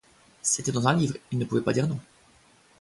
C'était 0.41 0.71
dans 0.71 0.87
un 0.87 0.95
livre, 0.95 1.17
il 1.31 1.37
ne 1.37 1.45
pouvait 1.45 1.61
pas 1.61 1.73
dire 1.73 1.87
non. 1.87 1.99